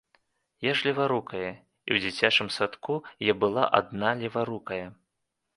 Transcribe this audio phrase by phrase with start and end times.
[0.67, 1.51] Я ж леварукая,
[1.91, 2.97] і ў дзіцячым садку
[3.31, 4.83] я была адна леварукая.